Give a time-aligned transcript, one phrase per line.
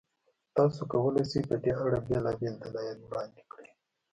[0.55, 3.69] تاسو کولای شئ، په دې اړه بېلابېل دلایل وړاندې کړئ.